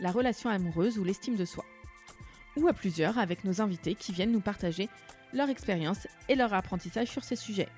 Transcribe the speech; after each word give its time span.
la 0.00 0.10
relation 0.10 0.50
amoureuse 0.50 0.98
ou 0.98 1.04
l'estime 1.04 1.36
de 1.36 1.44
soi. 1.44 1.64
Ou 2.56 2.68
à 2.68 2.72
plusieurs 2.72 3.18
avec 3.18 3.44
nos 3.44 3.60
invités 3.60 3.94
qui 3.94 4.12
viennent 4.12 4.32
nous 4.32 4.40
partager 4.40 4.88
leur 5.32 5.48
expérience 5.48 6.06
et 6.28 6.34
leur 6.34 6.52
apprentissage 6.52 7.08
sur 7.08 7.24
ces 7.24 7.36
sujets. 7.36 7.68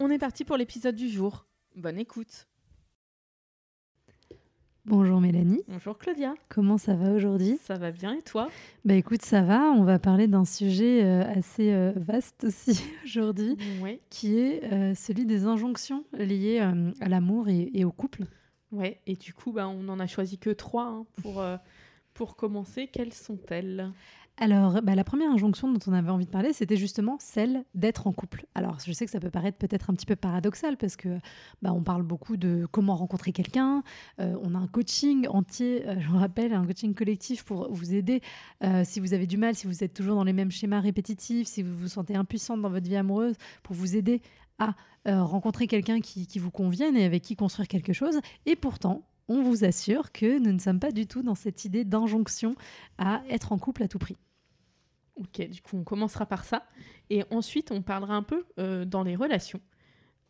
On 0.00 0.10
est 0.10 0.18
parti 0.18 0.44
pour 0.44 0.56
l'épisode 0.56 0.96
du 0.96 1.08
jour. 1.08 1.46
Bonne 1.76 1.98
écoute. 1.98 2.46
Bonjour 4.86 5.18
Mélanie. 5.18 5.62
Bonjour 5.66 5.96
Claudia. 5.96 6.34
Comment 6.50 6.76
ça 6.76 6.94
va 6.94 7.12
aujourd'hui? 7.12 7.58
Ça 7.62 7.76
va 7.76 7.90
bien 7.90 8.12
et 8.12 8.20
toi? 8.20 8.50
Bah 8.84 8.92
écoute, 8.92 9.22
ça 9.22 9.40
va. 9.40 9.70
On 9.70 9.82
va 9.82 9.98
parler 9.98 10.28
d'un 10.28 10.44
sujet 10.44 11.02
euh, 11.02 11.22
assez 11.24 11.72
euh, 11.72 11.92
vaste 11.96 12.44
aussi 12.44 12.84
aujourd'hui, 13.04 13.56
qui 14.10 14.38
est 14.38 14.62
euh, 14.70 14.94
celui 14.94 15.24
des 15.24 15.46
injonctions 15.46 16.04
liées 16.12 16.58
à 16.58 17.08
l'amour 17.08 17.48
et, 17.48 17.70
et 17.72 17.86
au 17.86 17.92
couple. 17.92 18.24
Ouais. 18.74 19.00
Et 19.06 19.14
du 19.14 19.32
coup, 19.32 19.52
bah, 19.52 19.68
on 19.68 19.82
n'en 19.84 20.00
a 20.00 20.06
choisi 20.06 20.38
que 20.38 20.50
trois 20.50 20.86
hein, 20.86 21.06
euh, 21.26 21.56
pour 22.12 22.36
commencer. 22.36 22.88
Quelles 22.88 23.12
sont-elles? 23.12 23.92
Alors, 24.36 24.82
bah, 24.82 24.96
la 24.96 25.04
première 25.04 25.30
injonction 25.30 25.72
dont 25.72 25.78
on 25.86 25.92
avait 25.92 26.10
envie 26.10 26.26
de 26.26 26.30
parler, 26.30 26.52
c'était 26.52 26.76
justement 26.76 27.16
celle 27.20 27.64
d'être 27.74 28.08
en 28.08 28.12
couple. 28.12 28.46
Alors, 28.56 28.78
je 28.84 28.90
sais 28.90 29.04
que 29.04 29.10
ça 29.10 29.20
peut 29.20 29.30
paraître 29.30 29.58
peut-être 29.58 29.90
un 29.90 29.94
petit 29.94 30.06
peu 30.06 30.16
paradoxal 30.16 30.76
parce 30.76 30.96
que 30.96 31.20
bah, 31.62 31.72
on 31.72 31.84
parle 31.84 32.02
beaucoup 32.02 32.36
de 32.36 32.66
comment 32.72 32.96
rencontrer 32.96 33.30
quelqu'un. 33.30 33.84
Euh, 34.20 34.36
on 34.42 34.56
a 34.56 34.58
un 34.58 34.66
coaching 34.66 35.28
entier, 35.28 35.86
euh, 35.86 36.00
je 36.00 36.08
vous 36.08 36.18
rappelle, 36.18 36.52
un 36.52 36.66
coaching 36.66 36.94
collectif 36.94 37.44
pour 37.44 37.72
vous 37.72 37.94
aider 37.94 38.22
euh, 38.64 38.82
si 38.84 38.98
vous 38.98 39.14
avez 39.14 39.28
du 39.28 39.36
mal, 39.36 39.54
si 39.54 39.68
vous 39.68 39.84
êtes 39.84 39.94
toujours 39.94 40.16
dans 40.16 40.24
les 40.24 40.32
mêmes 40.32 40.50
schémas 40.50 40.80
répétitifs, 40.80 41.46
si 41.46 41.62
vous 41.62 41.74
vous 41.76 41.88
sentez 41.88 42.16
impuissante 42.16 42.60
dans 42.60 42.70
votre 42.70 42.88
vie 42.88 42.96
amoureuse, 42.96 43.36
pour 43.62 43.76
vous 43.76 43.96
aider 43.96 44.20
à 44.58 44.74
rencontrer 45.06 45.66
quelqu'un 45.66 46.00
qui, 46.00 46.26
qui 46.26 46.38
vous 46.38 46.50
convienne 46.50 46.96
et 46.96 47.04
avec 47.04 47.22
qui 47.22 47.36
construire 47.36 47.68
quelque 47.68 47.92
chose. 47.92 48.20
Et 48.46 48.56
pourtant, 48.56 49.02
on 49.28 49.42
vous 49.42 49.64
assure 49.64 50.12
que 50.12 50.38
nous 50.38 50.52
ne 50.52 50.58
sommes 50.58 50.80
pas 50.80 50.92
du 50.92 51.06
tout 51.06 51.22
dans 51.22 51.34
cette 51.34 51.64
idée 51.64 51.84
d'injonction 51.84 52.54
à 52.98 53.22
être 53.28 53.52
en 53.52 53.58
couple 53.58 53.82
à 53.82 53.88
tout 53.88 53.98
prix. 53.98 54.16
Ok, 55.16 55.48
du 55.48 55.62
coup, 55.62 55.76
on 55.76 55.84
commencera 55.84 56.26
par 56.26 56.44
ça. 56.44 56.66
Et 57.10 57.22
ensuite, 57.30 57.70
on 57.70 57.82
parlera 57.82 58.14
un 58.14 58.22
peu 58.22 58.44
euh, 58.58 58.84
dans 58.84 59.02
les 59.02 59.16
relations. 59.16 59.60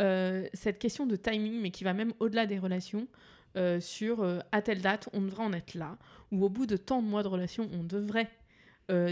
Euh, 0.02 0.46
cette 0.52 0.78
question 0.78 1.06
de 1.06 1.16
timing, 1.16 1.60
mais 1.60 1.70
qui 1.70 1.84
va 1.84 1.94
même 1.94 2.12
au-delà 2.20 2.46
des 2.46 2.58
relations, 2.58 3.08
euh, 3.56 3.80
sur 3.80 4.26
à 4.52 4.62
telle 4.62 4.82
date, 4.82 5.08
on 5.12 5.22
devrait 5.22 5.44
en 5.44 5.52
être 5.52 5.74
là, 5.74 5.96
ou 6.32 6.44
au 6.44 6.48
bout 6.48 6.66
de 6.66 6.76
tant 6.76 7.02
de 7.02 7.08
mois 7.08 7.22
de 7.22 7.28
relation, 7.28 7.68
on 7.72 7.84
devrait 7.84 8.30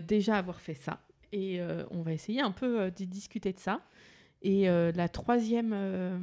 déjà 0.02 0.36
avoir 0.36 0.60
fait 0.60 0.74
ça. 0.74 1.00
Et 1.32 1.58
on 1.90 2.02
va 2.02 2.12
essayer 2.12 2.42
un 2.42 2.50
peu 2.50 2.90
d'y 2.90 3.06
discuter 3.06 3.54
de 3.54 3.58
ça. 3.58 3.80
Et 4.44 4.68
euh, 4.68 4.90
la, 4.96 5.08
troisième, 5.08 5.72
euh, 5.72 6.18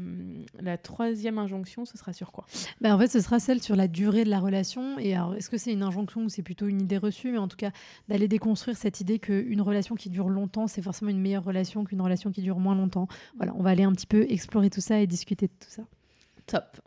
la 0.59 0.77
troisième 0.77 1.37
injonction, 1.37 1.85
ce 1.85 1.97
sera 1.97 2.11
sur 2.11 2.31
quoi? 2.31 2.45
Ben, 2.81 2.93
en 2.93 2.99
fait, 2.99 3.07
ce 3.07 3.21
sera 3.21 3.39
celle 3.39 3.61
sur 3.61 3.75
la 3.75 3.87
durée 3.87 4.25
de 4.25 4.29
la 4.29 4.39
relation. 4.39 4.99
Et 4.99 5.15
alors, 5.15 5.35
est-ce 5.35 5.49
que 5.49 5.57
c'est 5.57 5.71
une 5.71 5.83
injonction 5.83 6.23
ou 6.23 6.29
c'est 6.29 6.43
plutôt 6.43 6.67
une 6.67 6.81
idée 6.81 6.97
reçue? 6.97 7.31
Mais 7.31 7.37
en 7.37 7.47
tout 7.47 7.57
cas, 7.57 7.71
d'aller 8.09 8.27
déconstruire 8.27 8.77
cette 8.77 8.99
idée 8.99 9.19
qu'une 9.19 9.61
relation 9.61 9.95
qui 9.95 10.09
dure 10.09 10.29
longtemps, 10.29 10.67
c'est 10.67 10.81
forcément 10.81 11.11
une 11.11 11.21
meilleure 11.21 11.45
relation 11.45 11.85
qu'une 11.85 12.01
relation 12.01 12.31
qui 12.31 12.41
dure 12.41 12.59
moins 12.59 12.75
longtemps. 12.75 13.07
Voilà, 13.37 13.53
on 13.55 13.63
va 13.63 13.69
aller 13.69 13.83
un 13.83 13.93
petit 13.93 14.07
peu 14.07 14.25
explorer 14.29 14.69
tout 14.69 14.81
ça 14.81 14.99
et 14.99 15.07
discuter 15.07 15.47
de 15.47 15.53
tout 15.53 15.69
ça. 15.69 15.83
Top. 16.45 16.81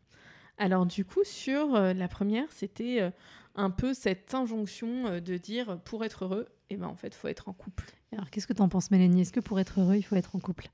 Alors 0.58 0.86
du 0.86 1.04
coup, 1.04 1.24
sur 1.24 1.74
euh, 1.74 1.92
la 1.92 2.08
première, 2.08 2.50
c'était 2.52 3.00
euh, 3.00 3.10
un 3.54 3.70
peu 3.70 3.94
cette 3.94 4.34
injonction 4.34 5.06
euh, 5.06 5.20
de 5.20 5.36
dire 5.36 5.80
pour 5.84 6.04
être 6.04 6.24
heureux, 6.24 6.46
et 6.70 6.76
ben 6.76 6.86
en 6.86 6.94
fait, 6.94 7.14
faut 7.14 7.28
être 7.28 7.48
en 7.48 7.52
couple. 7.52 7.90
Alors, 8.12 8.30
qu'est-ce 8.30 8.46
que 8.46 8.52
tu 8.52 8.62
en 8.62 8.68
penses, 8.68 8.90
Mélanie? 8.90 9.22
Est-ce 9.22 9.32
que 9.32 9.40
pour 9.40 9.58
être 9.58 9.80
heureux, 9.80 9.96
il 9.96 10.02
faut 10.02 10.16
être 10.16 10.36
en 10.36 10.38
couple? 10.38 10.68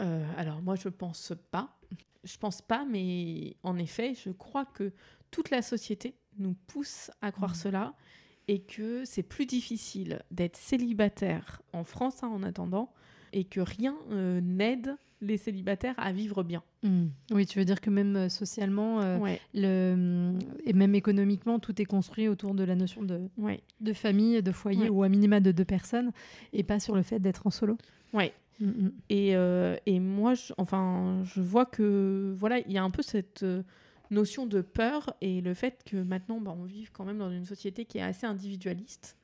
Euh, 0.00 0.24
alors 0.36 0.60
moi, 0.62 0.74
je 0.76 0.88
pense 0.88 1.32
pas. 1.50 1.78
Je 2.24 2.36
pense 2.38 2.60
pas, 2.60 2.84
mais 2.90 3.56
en 3.62 3.78
effet, 3.78 4.14
je 4.14 4.30
crois 4.30 4.64
que 4.64 4.92
toute 5.30 5.50
la 5.50 5.62
société 5.62 6.16
nous 6.38 6.54
pousse 6.66 7.10
à 7.22 7.30
croire 7.32 7.52
Mhm. 7.52 7.56
cela 7.56 7.94
et 8.48 8.60
que 8.60 9.04
c'est 9.04 9.22
plus 9.22 9.46
difficile 9.46 10.22
d'être 10.30 10.56
célibataire 10.56 11.62
en 11.72 11.84
France 11.84 12.22
hein, 12.22 12.28
en 12.28 12.42
attendant 12.42 12.92
et 13.32 13.44
que 13.44 13.60
rien 13.60 13.96
euh, 14.10 14.40
n'aide 14.40 14.96
les 15.22 15.36
célibataires 15.38 15.94
à 15.98 16.12
vivre 16.12 16.42
bien. 16.42 16.62
Hmm. 16.82 17.06
Oui, 17.30 17.46
tu 17.46 17.58
veux 17.58 17.64
dire 17.64 17.80
que 17.80 17.90
même 17.90 18.16
euh, 18.16 18.28
socialement 18.28 19.00
euh, 19.00 19.18
Ouais, 19.18 19.40
le, 19.54 20.34
et 20.64 20.72
même 20.74 20.94
économiquement, 20.94 21.58
tout 21.58 21.80
est 21.80 21.86
construit 21.86 22.28
autour 22.28 22.54
de 22.54 22.62
la 22.64 22.74
notion 22.74 23.02
de, 23.02 23.28
ouais, 23.38 23.62
de 23.80 23.92
famille, 23.94 24.42
de 24.42 24.52
foyer 24.52 24.82
Ouais. 24.84 24.88
ou 24.90 25.02
à 25.04 25.08
minima 25.08 25.40
de 25.40 25.52
deux 25.52 25.64
personnes 25.64 26.12
et 26.52 26.62
pas 26.64 26.78
sur 26.80 26.94
le 26.96 27.02
fait 27.02 27.18
d'être 27.18 27.46
en 27.46 27.50
solo. 27.50 27.78
ouais. 28.12 28.32
Hmm, 28.60 28.68
hmm. 28.68 28.90
Et, 29.10 29.36
euh, 29.36 29.76
et 29.86 30.00
moi, 30.00 30.34
je, 30.34 30.52
enfin, 30.56 31.22
je 31.24 31.40
vois 31.40 31.66
que 31.66 32.34
voilà, 32.38 32.58
il 32.60 32.72
y 32.72 32.78
a 32.78 32.82
un 32.82 32.90
peu 32.90 33.02
cette 33.02 33.42
euh, 33.42 33.62
notion 34.10 34.46
de 34.46 34.60
peur 34.62 35.14
et 35.20 35.40
le 35.40 35.54
fait 35.54 35.82
que 35.84 35.96
maintenant, 35.96 36.40
bah, 36.40 36.54
on 36.56 36.64
vit 36.64 36.86
quand 36.92 37.04
même 37.04 37.18
dans 37.18 37.30
une 37.30 37.44
société 37.44 37.84
qui 37.84 37.98
est 37.98 38.02
assez 38.02 38.26
individualiste 38.26 39.16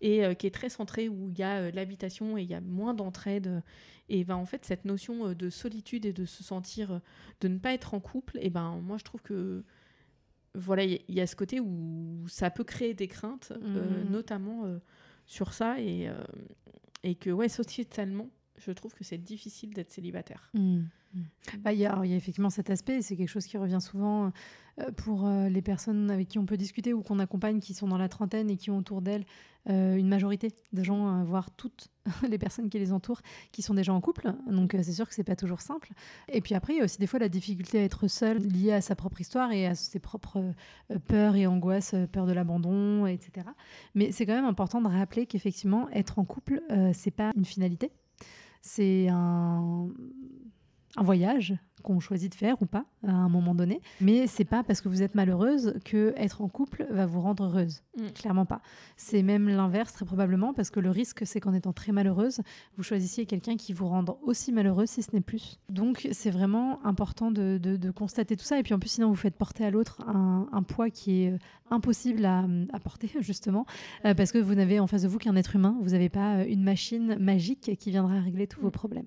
et 0.00 0.24
euh, 0.24 0.34
qui 0.34 0.46
est 0.46 0.54
très 0.54 0.68
centrée 0.68 1.08
où 1.08 1.30
il 1.30 1.38
y 1.38 1.42
a 1.42 1.62
euh, 1.62 1.70
l'habitation 1.72 2.38
et 2.38 2.42
il 2.42 2.48
y 2.48 2.54
a 2.54 2.60
moins 2.60 2.94
d'entraide. 2.94 3.62
Et 4.08 4.22
ben 4.24 4.36
en 4.36 4.46
fait, 4.46 4.64
cette 4.64 4.84
notion 4.84 5.32
de 5.32 5.50
solitude 5.50 6.06
et 6.06 6.12
de 6.12 6.26
se 6.26 6.44
sentir, 6.44 7.00
de 7.40 7.48
ne 7.48 7.58
pas 7.58 7.72
être 7.72 7.92
en 7.92 7.98
couple, 7.98 8.38
et 8.40 8.50
ben 8.50 8.78
moi, 8.80 8.98
je 8.98 9.04
trouve 9.04 9.20
que 9.20 9.64
voilà, 10.54 10.84
il 10.84 11.02
y, 11.08 11.20
a 11.20 11.26
ce 11.26 11.34
côté 11.34 11.58
où 11.58 12.24
ça 12.28 12.50
peut 12.50 12.62
créer 12.62 12.94
des 12.94 13.08
craintes, 13.08 13.52
Mhm. 13.60 14.08
notamment 14.08 14.64
sur 15.26 15.52
ça 15.52 15.80
et, 15.80 16.08
et 17.02 17.16
que 17.16 17.30
ouais, 17.30 17.48
sociétalement, 17.48 18.30
je 18.58 18.70
trouve 18.72 18.94
que 18.94 19.04
c'est 19.04 19.18
difficile 19.18 19.72
d'être 19.74 19.90
célibataire. 19.90 20.50
Mm. 20.54 20.78
Mm. 21.14 21.20
Bah, 21.60 21.72
Il 21.72 21.78
y, 21.78 21.86
a- 21.86 22.02
effectivement 22.04 22.50
cet 22.50 22.70
aspect, 22.70 23.02
c'est 23.02 23.16
quelque 23.16 23.28
chose 23.28 23.46
qui 23.46 23.56
revient 23.58 23.80
souvent 23.80 24.32
euh, 24.80 24.90
pour 24.92 25.26
euh, 25.26 25.48
les 25.48 25.62
personnes 25.62 26.10
avec 26.10 26.28
qui 26.28 26.38
on 26.38 26.46
peut 26.46 26.56
discuter 26.56 26.92
ou 26.92 27.02
qu'on 27.02 27.18
accompagne 27.18 27.60
qui 27.60 27.74
sont 27.74 27.88
dans 27.88 27.98
la 27.98 28.08
trentaine 28.08 28.50
et 28.50 28.56
qui 28.56 28.70
ont 28.70 28.78
autour 28.78 29.00
d'elles 29.02 29.24
euh, 29.68 29.96
une 29.96 30.08
majorité 30.08 30.52
de 30.72 30.84
gens, 30.84 31.24
voire 31.24 31.50
toutes 31.50 31.88
les 32.28 32.38
personnes 32.38 32.68
qui 32.68 32.78
les 32.78 32.92
entourent, 32.92 33.22
qui 33.50 33.62
sont 33.62 33.74
déjà 33.74 33.92
en 33.92 34.00
couple. 34.00 34.32
Donc 34.48 34.76
c'est 34.82 34.92
sûr 34.92 35.08
que 35.08 35.14
c'est 35.14 35.24
pas 35.24 35.34
toujours 35.34 35.60
simple. 35.60 35.92
Et 36.28 36.40
puis 36.40 36.54
après, 36.54 36.74
il 36.74 36.78
y 36.78 36.80
a 36.80 36.84
aussi 36.84 36.98
des 36.98 37.06
fois 37.06 37.18
la 37.18 37.28
difficulté 37.28 37.80
à 37.80 37.82
être 37.82 38.06
seul 38.06 38.38
liée 38.38 38.72
à 38.72 38.80
sa 38.80 38.94
propre 38.94 39.20
histoire 39.20 39.50
et 39.50 39.66
à 39.66 39.74
ses 39.74 39.98
propres 39.98 40.52
peurs 41.08 41.34
et 41.34 41.46
angoisses, 41.46 41.94
peur 42.12 42.26
de 42.26 42.32
l'abandon, 42.32 43.06
etc. 43.06 43.46
Mais 43.94 44.12
c'est 44.12 44.24
quand 44.26 44.34
même 44.34 44.44
important 44.44 44.80
de 44.80 44.88
rappeler 44.88 45.26
qu'effectivement, 45.26 45.88
être 45.90 46.18
en 46.20 46.24
couple, 46.24 46.62
c'est 46.92 47.10
pas 47.10 47.32
une 47.34 47.44
finalité. 47.44 47.90
C'est 48.68 49.06
un, 49.08 49.88
un 50.96 51.02
voyage 51.02 51.54
qu'on 51.82 52.00
choisit 52.00 52.32
de 52.32 52.34
faire 52.36 52.60
ou 52.62 52.66
pas 52.66 52.84
à 53.06 53.12
un 53.12 53.28
moment 53.28 53.54
donné. 53.54 53.80
Mais 54.00 54.26
c'est 54.26 54.44
pas 54.46 54.64
parce 54.64 54.80
que 54.80 54.88
vous 54.88 55.02
êtes 55.02 55.14
malheureuse 55.14 55.74
que 55.84 56.14
être 56.16 56.40
en 56.42 56.48
couple 56.48 56.84
va 56.90 57.06
vous 57.06 57.20
rendre 57.20 57.44
heureuse. 57.44 57.82
Mm. 57.96 58.06
Clairement 58.14 58.44
pas. 58.46 58.60
C'est 58.96 59.22
même 59.22 59.48
l'inverse 59.48 59.92
très 59.92 60.04
probablement 60.04 60.52
parce 60.52 60.70
que 60.70 60.80
le 60.80 60.90
risque 60.90 61.24
c'est 61.26 61.38
qu'en 61.38 61.52
étant 61.54 61.72
très 61.72 61.92
malheureuse, 61.92 62.40
vous 62.76 62.82
choisissiez 62.82 63.24
quelqu'un 63.26 63.56
qui 63.56 63.72
vous 63.72 63.86
rende 63.86 64.16
aussi 64.22 64.50
malheureuse 64.52 64.88
si 64.88 65.02
ce 65.02 65.10
n'est 65.14 65.20
plus. 65.20 65.58
Donc 65.68 66.08
c'est 66.10 66.30
vraiment 66.30 66.84
important 66.84 67.30
de, 67.30 67.58
de- 67.62 67.76
de 67.76 67.90
constater 67.92 68.36
tout 68.36 68.44
ça. 68.44 68.58
Et 68.58 68.62
puis 68.64 68.74
en 68.74 68.78
plus 68.80 68.88
sinon 68.88 69.08
vous 69.10 69.14
faites 69.14 69.36
porter 69.36 69.64
à 69.64 69.70
l'autre 69.70 70.02
un, 70.08 70.48
un 70.50 70.62
poids 70.64 70.90
qui 70.90 71.22
est 71.22 71.32
euh, 71.32 71.38
impossible 71.70 72.24
à, 72.24 72.46
à 72.72 72.80
porter 72.80 73.10
justement 73.20 73.64
euh, 74.06 74.14
parce 74.14 74.32
que 74.32 74.38
vous 74.38 74.54
n'avez 74.56 74.80
en 74.80 74.88
face 74.88 75.02
de 75.02 75.08
vous 75.08 75.18
qu'un 75.18 75.36
être 75.36 75.54
humain. 75.54 75.76
Vous 75.82 75.90
n'avez 75.90 76.08
pas 76.08 76.38
euh, 76.38 76.46
une 76.48 76.64
machine 76.64 77.16
magique 77.20 77.76
qui 77.78 77.90
viendra 77.90 78.18
régler 78.20 78.46
tous 78.48 78.60
vos 78.60 78.68
Mm. 78.68 78.72
problèmes. 78.72 79.06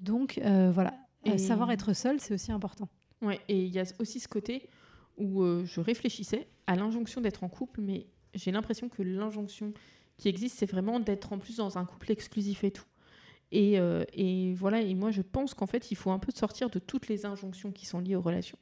Donc 0.00 0.38
euh, 0.38 0.70
voilà, 0.70 0.94
Euh, 1.26 1.32
Et- 1.34 1.38
savoir 1.38 1.70
être 1.72 1.92
seul, 1.92 2.20
c'est 2.20 2.32
aussi 2.34 2.52
important. 2.52 2.88
Ouais, 3.22 3.40
et 3.48 3.64
il 3.64 3.74
y 3.74 3.80
a 3.80 3.84
aussi 3.98 4.20
ce 4.20 4.28
côté 4.28 4.68
où 5.16 5.42
euh, 5.42 5.64
je 5.64 5.80
réfléchissais 5.80 6.46
à 6.68 6.76
l'injonction 6.76 7.20
d'être 7.20 7.42
en 7.42 7.48
couple, 7.48 7.80
mais 7.80 8.06
j'ai 8.34 8.52
l'impression 8.52 8.88
que 8.88 9.02
l'injonction 9.02 9.72
qui 10.16 10.28
existe, 10.28 10.58
c'est 10.58 10.70
vraiment 10.70 11.00
d'être 11.00 11.32
en 11.32 11.38
plus 11.38 11.56
dans 11.56 11.76
un 11.78 11.84
couple 11.84 12.12
exclusif 12.12 12.62
et 12.62 12.70
tout. 12.70 12.84
Et, 13.50 13.80
euh, 13.80 14.04
et 14.12 14.52
voilà, 14.54 14.80
et 14.80 14.94
moi 14.94 15.10
je 15.10 15.22
pense 15.22 15.54
qu'en 15.54 15.66
fait, 15.66 15.90
il 15.90 15.96
faut 15.96 16.10
un 16.12 16.18
peu 16.20 16.30
sortir 16.32 16.70
de 16.70 16.78
toutes 16.78 17.08
les 17.08 17.26
injonctions 17.26 17.72
qui 17.72 17.86
sont 17.86 17.98
liées 17.98 18.14
aux 18.14 18.20
relations. 18.22 18.58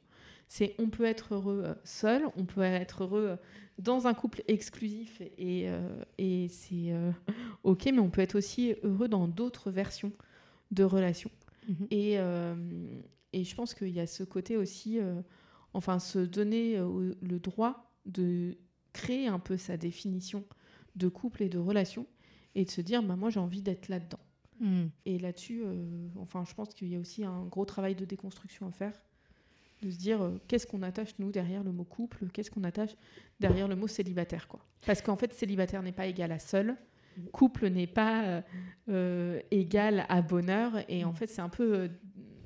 C'est 0.47 0.73
on 0.79 0.89
peut 0.89 1.03
être 1.05 1.35
heureux 1.35 1.75
seul, 1.83 2.23
on 2.37 2.45
peut 2.45 2.61
être 2.61 3.03
heureux 3.03 3.37
dans 3.79 4.07
un 4.07 4.13
couple 4.15 4.41
exclusif 4.47 5.21
et, 5.37 5.69
euh, 5.69 6.03
et 6.17 6.47
c'est 6.47 6.93
ok, 7.63 7.85
mais 7.87 7.99
on 7.99 8.09
peut 8.09 8.21
être 8.21 8.35
aussi 8.35 8.73
heureux 8.81 9.09
dans 9.09 9.27
d'autres 9.27 9.69
versions 9.71 10.11
de 10.71 10.83
relations. 10.83 11.31
Mhm. 11.67 11.87
Et, 11.91 12.19
euh, 12.19 13.01
et 13.33 13.43
je 13.43 13.55
pense 13.55 13.73
qu'il 13.73 13.89
y 13.89 13.99
a 13.99 14.07
ce 14.07 14.23
côté 14.23 14.57
aussi, 14.57 14.99
euh, 14.99 15.21
enfin, 15.73 15.99
se 15.99 16.19
donner 16.19 16.77
euh, 16.77 17.13
le 17.21 17.39
droit 17.39 17.91
de 18.05 18.57
créer 18.93 19.27
un 19.27 19.39
peu 19.39 19.57
sa 19.57 19.77
définition 19.77 20.45
de 20.95 21.07
couple 21.07 21.43
et 21.43 21.49
de 21.49 21.59
relation 21.59 22.07
et 22.55 22.65
de 22.65 22.71
se 22.71 22.81
dire 22.81 23.03
bah, 23.03 23.15
moi 23.15 23.29
j'ai 23.29 23.39
envie 23.39 23.61
d'être 23.61 23.89
là-dedans. 23.89 24.19
Mm. 24.59 24.85
Et 25.05 25.19
là-dessus, 25.19 25.63
enfin, 26.15 26.43
je 26.47 26.53
pense 26.55 26.73
qu'il 26.73 26.87
y 26.87 26.95
a 26.95 26.99
aussi 26.99 27.23
un 27.23 27.45
gros 27.45 27.65
travail 27.65 27.93
de 27.93 28.05
déconstruction 28.05 28.65
à 28.67 28.71
faire, 28.71 28.93
de 29.81 29.91
se 29.91 29.97
dire 29.97 30.21
euh, 30.21 30.37
qu'est-ce 30.47 30.67
qu'on 30.67 30.81
attache 30.81 31.17
nous 31.19 31.31
derrière 31.31 31.63
le 31.63 31.71
mot 31.71 31.83
couple, 31.83 32.27
qu'est-ce 32.33 32.51
qu'on 32.51 32.63
attache 32.63 32.95
derrière 33.39 33.67
le 33.67 33.75
mot 33.75 33.87
célibataire, 33.87 34.47
quoi? 34.47 34.59
Parce 34.85 35.01
qu'en 35.01 35.15
fait, 35.15 35.33
célibataire 35.33 35.83
n'est 35.83 35.91
pas 35.91 36.07
égal 36.07 36.31
à 36.31 36.39
seul, 36.39 36.75
couple 37.31 37.67
n'est 37.67 37.87
pas 37.87 38.23
euh, 38.23 38.41
euh, 38.89 39.39
égal 39.51 40.05
à 40.09 40.21
bonheur, 40.21 40.73
et 40.89 41.03
en 41.05 41.13
fait, 41.13 41.27
c'est 41.27 41.41
un 41.41 41.49
peu 41.49 41.73
euh, 41.73 41.87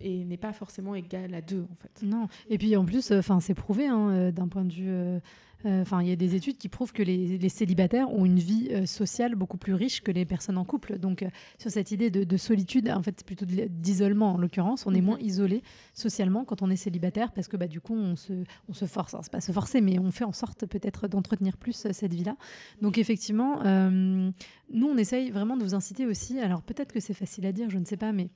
et 0.03 0.25
n'est 0.25 0.37
pas 0.37 0.53
forcément 0.53 0.95
égal 0.95 1.33
à 1.33 1.41
deux, 1.41 1.65
en 1.71 1.75
fait. 1.75 2.05
Non. 2.05 2.27
Et 2.49 2.57
puis 2.57 2.75
en 2.75 2.85
plus, 2.85 3.11
enfin, 3.11 3.39
c'est 3.39 3.53
prouvé 3.53 3.87
hein, 3.87 4.09
euh, 4.09 4.31
d'un 4.31 4.47
point 4.47 4.65
de 4.65 4.73
vue. 4.73 4.89
euh, 4.89 5.19
euh, 5.65 5.81
Enfin, 5.83 6.01
il 6.01 6.09
y 6.09 6.11
a 6.11 6.15
des 6.15 6.33
études 6.33 6.57
qui 6.57 6.69
prouvent 6.69 6.91
que 6.91 7.03
les, 7.03 7.37
les 7.37 7.49
célibataires 7.49 8.11
ont 8.11 8.25
une 8.25 8.39
vie 8.39 8.69
euh, 8.71 8.87
sociale 8.87 9.35
beaucoup 9.35 9.57
plus 9.57 9.75
riche 9.75 10.01
que 10.01 10.11
les 10.11 10.25
personnes 10.25 10.57
en 10.57 10.65
couple. 10.65 10.97
Donc, 10.97 11.21
euh, 11.21 11.29
sur 11.59 11.69
cette 11.69 11.91
idée 11.91 12.09
de, 12.09 12.23
de 12.23 12.37
solitude, 12.37 12.89
en 12.89 13.03
fait, 13.03 13.13
c'est 13.17 13.25
plutôt 13.27 13.45
d'isolement 13.45 14.33
en 14.33 14.37
l'occurrence. 14.39 14.87
On 14.87 14.93
est 14.95 15.01
Mhm. 15.01 15.05
moins 15.05 15.19
isolé 15.19 15.61
socialement 15.93 16.45
quand 16.45 16.63
on 16.63 16.71
est 16.71 16.75
célibataire 16.75 17.31
parce 17.31 17.47
que 17.47 17.57
bah, 17.57 17.67
du 17.67 17.79
coup, 17.79 17.93
on 17.93 18.15
se, 18.15 18.33
on 18.69 18.73
se 18.73 18.85
force. 18.85 19.13
Alors, 19.13 19.23
c'est 19.23 19.31
pas 19.31 19.39
se 19.39 19.51
forcer, 19.51 19.81
mais 19.81 19.99
on 19.99 20.09
fait 20.09 20.23
en 20.23 20.33
sorte 20.33 20.65
peut-être 20.65 21.07
d'entretenir 21.07 21.57
plus 21.57 21.85
euh, 21.85 21.89
cette 21.93 22.15
vie-là. 22.15 22.35
Donc, 22.81 22.97
effectivement, 22.97 23.59
nous, 23.63 24.87
on 24.87 24.97
essaye 24.97 25.29
vraiment 25.29 25.57
de 25.57 25.63
vous 25.63 25.75
inciter 25.75 26.07
aussi. 26.07 26.39
Alors, 26.39 26.63
peut-être 26.63 26.91
que 26.91 26.99
c'est 26.99 27.13
facile 27.13 27.45
à 27.45 27.51
dire, 27.51 27.69
je 27.69 27.77
ne 27.77 27.85
sais 27.85 27.97
pas, 27.97 28.11
mais 28.13 28.29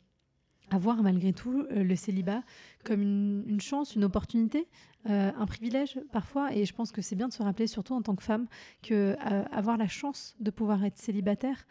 à 0.71 0.77
voir 0.77 1.01
malgré 1.03 1.33
tout 1.33 1.65
euh, 1.71 1.83
le 1.83 1.95
célibat 1.95 2.43
comme 2.83 3.01
une, 3.01 3.61
chance, 3.61 3.95
une 3.95 4.03
opportunité, 4.03 4.67
euh, 5.09 5.31
un 5.35 5.45
privilège 5.45 5.99
parfois. 6.11 6.53
Et 6.53 6.65
je 6.65 6.73
pense 6.73 6.91
que 6.91 7.01
c'est 7.01 7.15
bien 7.15 7.27
de 7.27 7.33
se 7.33 7.41
rappeler, 7.41 7.67
surtout 7.67 7.93
en 7.93 8.01
tant 8.01 8.15
que 8.15 8.23
femme, 8.23 8.47
que 8.83 9.15
euh, 9.25 9.43
avoir 9.51 9.77
la 9.77 9.87
chance 9.87 10.35
de 10.39 10.51
pouvoir 10.51 10.83
être 10.85 10.97
célibataire, 10.97 11.65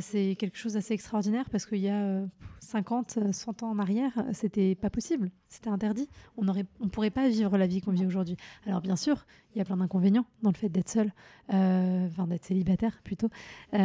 c'est 0.00 0.36
quelque 0.38 0.56
chose 0.56 0.74
d'assez 0.74 0.94
extraordinaire 0.94 1.50
parce 1.50 1.66
qu'il 1.66 1.78
y 1.78 1.88
a 1.88 2.00
euh, 2.02 2.26
50, 2.60 3.18
euh, 3.18 3.32
100 3.32 3.62
ans 3.62 3.70
en 3.70 3.78
arrière, 3.78 4.12
c'était 4.32 4.74
pas 4.74 4.90
possible, 4.90 5.30
c'était 5.48 5.70
interdit. 5.70 6.08
On 6.36 6.44
ne 6.44 6.52
on 6.80 6.88
pourrait 6.88 7.10
pas 7.10 7.28
vivre 7.28 7.56
la 7.58 7.66
vie 7.66 7.80
qu'on 7.80 7.90
vit 7.90 8.06
aujourd'hui. 8.06 8.36
Alors 8.66 8.80
bien 8.80 8.96
sûr, 8.96 9.26
il 9.54 9.58
y 9.58 9.60
a 9.60 9.64
plein 9.64 9.76
d'inconvénients 9.76 10.26
dans 10.42 10.50
le 10.50 10.56
fait 10.56 10.68
d'être 10.68 10.88
seul, 10.88 11.12
euh, 11.52 12.06
enfin 12.06 12.26
d'être 12.26 12.44
célibataire 12.44 13.00
plutôt. 13.02 13.28
Il 13.72 13.78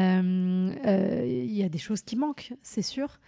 y 1.51 1.63
a 1.63 1.69
des 1.69 1.77
choses 1.79 2.01
qui 2.01 2.15
manquent, 2.15 2.53
c'est 2.61 2.81
sûr. 2.83 3.19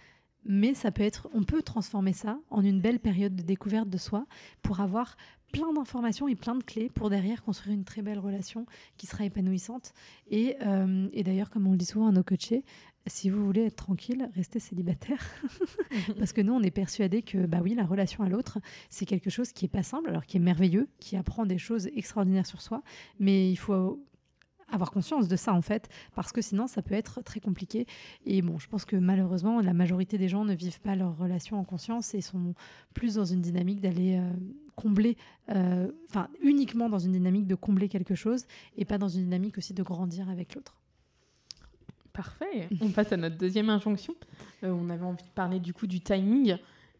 Mais 0.44 0.74
ça 0.74 0.90
peut 0.90 1.02
être, 1.02 1.28
on 1.34 1.42
peut 1.42 1.62
transformer 1.62 2.12
ça 2.12 2.38
en 2.50 2.64
une 2.64 2.80
belle 2.80 3.00
période 3.00 3.36
de 3.36 3.42
découverte 3.42 3.88
de 3.88 3.98
soi 3.98 4.26
pour 4.62 4.80
avoir 4.80 5.16
plein 5.52 5.72
d'informations 5.72 6.28
et 6.28 6.36
plein 6.36 6.54
de 6.54 6.62
clés 6.62 6.88
pour 6.88 7.10
derrière 7.10 7.42
construire 7.42 7.74
une 7.74 7.84
très 7.84 8.02
belle 8.02 8.18
relation 8.18 8.66
qui 8.96 9.06
sera 9.06 9.24
épanouissante. 9.24 9.92
Et, 10.30 10.56
euh, 10.62 11.08
et 11.12 11.22
d'ailleurs, 11.24 11.50
comme 11.50 11.66
on 11.66 11.72
le 11.72 11.76
dit 11.76 11.86
souvent 11.86 12.06
à 12.06 12.12
nos 12.12 12.22
coachés, 12.22 12.64
si 13.06 13.30
vous 13.30 13.44
voulez 13.44 13.64
être 13.64 13.76
tranquille, 13.76 14.30
restez 14.34 14.60
célibataire. 14.60 15.24
Parce 16.18 16.32
que 16.32 16.40
nous, 16.40 16.52
on 16.52 16.62
est 16.62 16.70
persuadés 16.70 17.22
que, 17.22 17.46
bah 17.46 17.60
oui, 17.62 17.74
la 17.74 17.84
relation 17.84 18.22
à 18.22 18.28
l'autre, 18.28 18.58
c'est 18.90 19.06
quelque 19.06 19.30
chose 19.30 19.52
qui 19.52 19.64
est 19.64 19.68
pas 19.68 19.82
simple, 19.82 20.10
alors 20.10 20.26
qui 20.26 20.36
est 20.36 20.40
merveilleux, 20.40 20.88
qui 21.00 21.16
apprend 21.16 21.46
des 21.46 21.58
choses 21.58 21.88
extraordinaires 21.96 22.46
sur 22.46 22.60
soi. 22.60 22.82
Mais 23.18 23.50
il 23.50 23.56
faut 23.56 24.04
avoir 24.72 24.90
conscience 24.90 25.28
de 25.28 25.36
ça, 25.36 25.52
en 25.52 25.62
fait, 25.62 25.88
parce 26.14 26.32
que 26.32 26.40
sinon, 26.42 26.66
ça 26.66 26.82
peut 26.82 26.94
être 26.94 27.22
très 27.22 27.40
compliqué. 27.40 27.86
Et 28.24 28.42
bon, 28.42 28.58
je 28.58 28.68
pense 28.68 28.84
que 28.84 28.96
malheureusement, 28.96 29.60
la 29.60 29.72
majorité 29.72 30.18
des 30.18 30.28
gens 30.28 30.44
ne 30.44 30.54
vivent 30.54 30.80
pas 30.80 30.94
leur 30.96 31.16
relation 31.16 31.58
en 31.58 31.64
conscience 31.64 32.14
et 32.14 32.20
sont 32.20 32.54
plus 32.94 33.14
dans 33.14 33.24
une 33.24 33.40
dynamique 33.40 33.80
d'aller 33.80 34.16
euh, 34.18 34.30
combler, 34.76 35.16
euh, 35.50 35.90
enfin, 36.08 36.28
uniquement 36.42 36.88
dans 36.88 36.98
une 36.98 37.12
dynamique 37.12 37.46
de 37.46 37.54
combler 37.54 37.88
quelque 37.88 38.14
chose 38.14 38.44
et 38.76 38.84
pas 38.84 38.98
dans 38.98 39.08
une 39.08 39.22
dynamique 39.24 39.58
aussi 39.58 39.74
de 39.74 39.82
grandir 39.82 40.28
avec 40.28 40.54
l'autre. 40.54 40.76
Parfait. 42.12 42.68
On 42.80 42.90
passe 42.90 43.12
à 43.12 43.16
notre 43.16 43.36
deuxième 43.36 43.70
injonction. 43.70 44.14
Euh, 44.64 44.70
on 44.70 44.90
avait 44.90 45.04
envie 45.04 45.22
de 45.24 45.30
parler 45.34 45.60
du 45.60 45.72
coup 45.72 45.86
du 45.86 46.00
timing. 46.00 46.56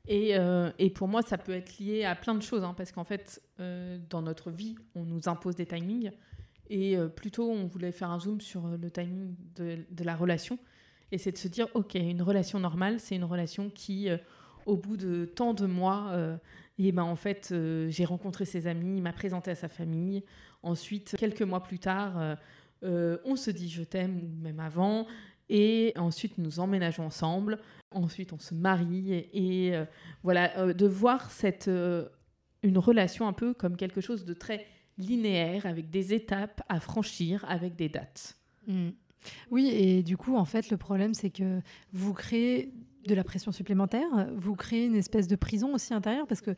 Et, 0.09 0.35
et 0.79 0.91
pour 0.91 1.07
moi, 1.07 1.23
ça 1.23 1.39
peut 1.39 1.53
être 1.53 1.79
lié 1.79 2.05
à 2.05 2.17
plein 2.17 2.35
de 2.35 2.41
choses. 2.41 2.65
hein, 2.65 2.75
parce 2.77 2.91
qu'en 2.91 3.05
fait, 3.05 3.41
dans 4.09 4.23
notre 4.23 4.51
vie, 4.51 4.75
on 4.97 5.05
nous 5.05 5.29
impose 5.29 5.55
des 5.55 5.67
timings. 5.67 6.11
Et 6.71 6.97
euh, 6.97 7.09
plutôt, 7.09 7.51
on 7.51 7.67
voulait 7.67 7.91
faire 7.91 8.11
un 8.11 8.21
zoom 8.21 8.41
sur 8.41 8.65
euh, 8.65 8.77
le 8.81 8.91
timing 8.91 9.35
de, 9.57 10.05
la 10.05 10.15
relation. 10.15 10.59
Et 11.11 11.19
c'est 11.19 11.33
de 11.33 11.37
se 11.37 11.49
dire, 11.49 11.67
OK, 11.75 11.97
une 11.97 12.23
relation 12.23 12.61
normale, 12.61 13.01
c'est 13.01 13.17
une 13.17 13.25
relation 13.25 13.71
qui, 13.71 14.09
euh, 14.09 14.17
au 14.67 14.77
bout 14.77 14.97
de 14.97 15.25
tant 15.25 15.53
de 15.53 15.67
mois, 15.67 16.15
et 16.79 16.93
ben, 16.93 17.03
en 17.03 17.17
fait, 17.17 17.53
j'ai 17.89 18.05
rencontré 18.05 18.45
ses 18.45 18.69
amis, 18.69 18.99
il 18.99 19.03
m'a 19.03 19.13
présenté 19.13 19.51
à 19.51 19.55
sa 19.57 19.69
famille. 19.69 20.23
Ensuite, 20.63 21.17
quelques 21.19 21.43
mois 21.43 21.63
plus 21.63 21.81
tard, 21.81 22.37
on 22.83 23.37
se 23.37 23.51
dit 23.51 23.69
je 23.69 23.83
t'aime, 23.83 24.19
ou 24.19 24.43
même 24.43 24.61
avant. 24.61 25.07
Et 25.49 25.93
ensuite, 25.97 26.39
nous 26.39 26.61
emménageons 26.61 27.07
ensemble. 27.07 27.59
Ensuite, 27.91 28.33
on 28.33 28.39
se 28.39 28.55
marie. 28.55 29.13
Et, 29.13 29.69
et, 29.69 29.85
voilà, 30.23 30.73
de 30.73 30.87
voir 30.87 31.31
cette, 31.31 31.69
une 32.63 32.79
relation 32.79 33.27
un 33.27 33.33
peu 33.33 33.55
comme 33.55 33.77
quelque 33.77 34.03
chose 34.03 34.25
de 34.25 34.35
très 34.35 34.67
linéaire, 35.05 35.67
avec 35.67 35.91
des 35.91 36.15
étapes 36.15 36.63
à 36.69 36.81
franchir, 36.81 37.45
avec 37.49 37.77
des 37.77 37.89
dates. 37.89 38.37
Mm. 38.67 38.91
Oui, 39.51 39.69
et 39.69 40.03
du 40.03 40.17
coup, 40.17 40.37
en 40.37 40.45
fait, 40.45 40.71
le 40.71 40.77
problème, 40.77 41.15
c'est 41.15 41.31
que 41.31 41.61
vous 41.93 42.15
créez 42.15 42.73
de 43.07 43.15
la 43.15 43.25
pression 43.25 43.53
supplémentaire, 43.53 44.29
vous 44.35 44.55
créez 44.55 44.87
une 44.87 44.97
espèce 44.97 45.27
de 45.27 45.37
prison 45.37 45.75
aussi 45.75 45.95
intérieure, 45.95 46.27
parce 46.27 46.41
que, 46.41 46.55